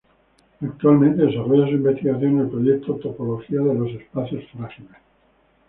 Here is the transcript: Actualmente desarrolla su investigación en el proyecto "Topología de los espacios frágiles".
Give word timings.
Actualmente 0.61 1.27
desarrolla 1.27 1.67
su 1.67 1.73
investigación 1.73 2.31
en 2.31 2.39
el 2.39 2.47
proyecto 2.49 2.95
"Topología 2.95 3.59
de 3.61 3.75
los 3.75 3.91
espacios 3.91 4.43
frágiles". 4.51 4.95